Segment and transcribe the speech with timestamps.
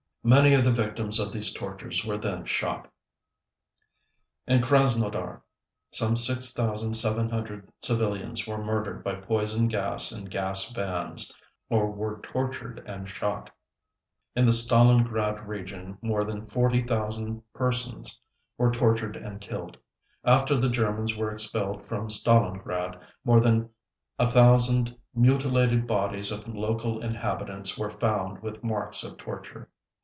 [0.23, 2.87] Many of the victims of these tortures were then shot.
[4.45, 5.41] In Krasnodar
[5.91, 11.35] some 6,700 civilians were murdered by poison gas in gas vans,
[11.71, 13.49] or were tortured and shot.
[14.35, 18.19] In the Stalingrad region more than 40,000 persons
[18.59, 19.75] were tortured and killed.
[20.23, 23.71] After the Germans were expelled from Stalingrad, more than
[24.19, 29.67] a thousand mutilated bodies of local inhabitants were found with marks of torture.